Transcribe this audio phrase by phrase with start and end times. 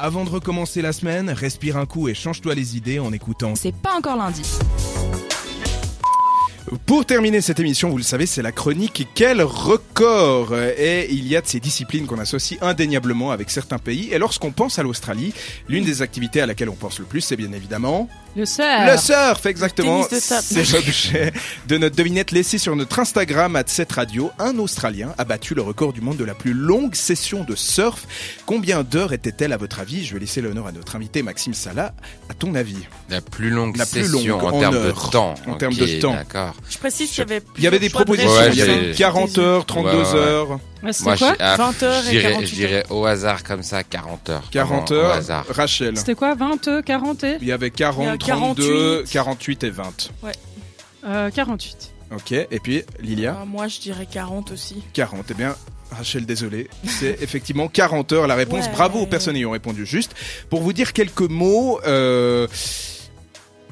[0.00, 3.56] Avant de recommencer la semaine, respire un coup et change-toi les idées en écoutant.
[3.56, 4.42] C'est pas encore lundi.
[6.86, 11.36] Pour terminer cette émission, vous le savez, c'est la chronique Quel record Et il y
[11.36, 14.08] a de ces disciplines qu'on associe indéniablement avec certains pays.
[14.12, 15.32] Et lorsqu'on pense à l'Australie,
[15.68, 18.66] l'une des activités à laquelle on pense le plus, c'est bien évidemment Le surf.
[18.90, 20.02] le surf, exactement.
[20.42, 21.32] C'est l'objet
[21.68, 24.30] de notre devinette laissée sur notre Instagram à cette radio.
[24.38, 28.06] Un Australien a battu le record du monde de la plus longue session de surf.
[28.46, 30.04] Combien d'heures était-elle à votre avis?
[30.04, 31.94] Je vais laisser l'honneur à notre invité Maxime Salah.
[32.28, 32.76] À ton avis?
[33.08, 35.34] La plus longue La plus session longue, en, en termes de temps.
[35.46, 36.12] En termes de temps.
[36.14, 36.54] D'accord.
[36.70, 38.30] Je précise qu'il y avait Il y avait des de propositions.
[38.30, 40.16] Ouais, il y avait j'ai- 40 heures, 32 Ouais, ouais, ouais.
[40.18, 40.50] heures,
[40.82, 43.62] Ouais, C'était Moi, quoi je- ah, 20 heures et j'irais- 48 J'irais au hasard comme
[43.62, 44.44] ça, 40 heures.
[44.50, 45.14] 40 Vraiment, Au heures.
[45.16, 45.44] hasard.
[45.48, 45.96] Rachel.
[45.96, 49.12] C'était quoi 20, 40 et Il y avait 40, Il y a 32, 48.
[49.12, 50.10] 48 et 20.
[51.04, 51.92] euh, 48.
[52.14, 52.32] Ok.
[52.32, 54.82] Et puis Lilia Ah, moi, je dirais 40 aussi.
[54.92, 55.24] 40.
[55.30, 55.56] Eh bien,
[55.90, 56.68] Rachel, désolé.
[56.86, 58.66] C'est effectivement 40 heures la réponse.
[58.66, 58.72] Ouais.
[58.72, 60.12] Bravo aux personnes ayant répondu juste.
[60.50, 62.46] Pour vous dire quelques mots, euh,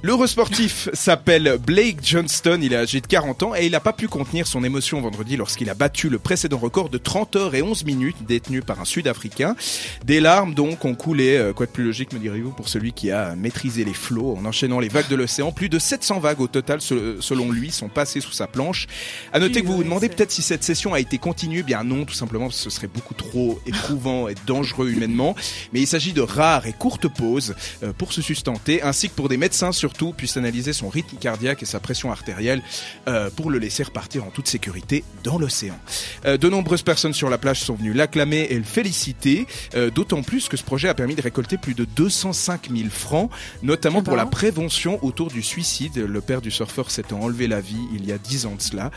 [0.00, 3.92] L'heureux sportif s'appelle Blake Johnston, il est âgé de 40 ans et il n'a pas
[3.92, 7.62] pu contenir son émotion vendredi lorsqu'il a battu le précédent record de 30 heures et
[7.62, 9.56] 11 minutes détenu par un Sud-Africain.
[10.04, 13.10] Des larmes donc ont coulé, euh, quoi de plus logique me direz-vous, pour celui qui
[13.10, 15.50] a maîtrisé les flots en enchaînant les vagues de l'océan.
[15.50, 18.86] Plus de 700 vagues au total, se- selon lui, sont passées sous sa planche.
[19.32, 21.64] À noter que vous vous demandez peut-être si cette session a été continue.
[21.64, 25.34] Bien non, tout simplement parce que ce serait beaucoup trop éprouvant et dangereux humainement.
[25.72, 29.28] Mais il s'agit de rares et courtes pauses euh, pour se sustenter, ainsi que pour
[29.28, 32.60] des médecins surtout puissent analyser son rythme cardiaque et sa pression artérielle
[33.08, 35.78] euh, pour le laisser repartir en toute sécurité dans l'océan.
[36.26, 40.22] Euh, de nombreuses personnes sur la plage sont venues l'acclamer et le féliciter, euh, d'autant
[40.22, 43.30] plus que ce projet a permis de récolter plus de 205 000 francs,
[43.62, 45.96] notamment pour la prévention autour du suicide.
[45.96, 48.90] Le père du surfeur s'étant enlevé la vie il y a 10 ans de cela.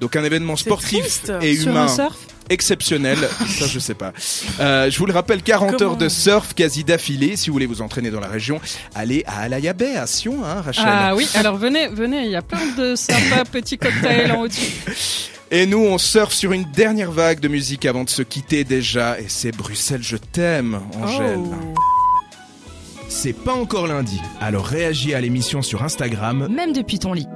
[0.00, 1.32] Donc un événement sportif triste.
[1.40, 3.18] et Sur humain un surf exceptionnel.
[3.48, 4.12] Ça, je sais pas.
[4.60, 7.36] Euh, je vous le rappelle, 40 Comment heures de surf quasi d'affilée.
[7.36, 8.60] Si vous voulez vous entraîner dans la région,
[8.94, 10.84] allez à Alaya Bay, à Sion, hein, Rachel.
[10.86, 14.72] Ah oui, alors venez, venez, il y a plein de sympas petits cocktails en au-dessus.
[15.50, 19.20] Et nous, on surfe sur une dernière vague de musique avant de se quitter déjà.
[19.20, 21.38] Et c'est Bruxelles, je t'aime, Angèle.
[21.38, 21.74] Oh.
[23.08, 27.26] C'est pas encore lundi, alors réagis à l'émission sur Instagram Même depuis ton lit.